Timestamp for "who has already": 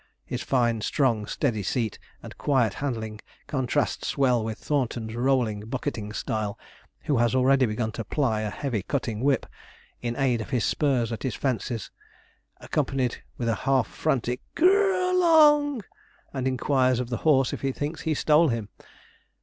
7.03-7.67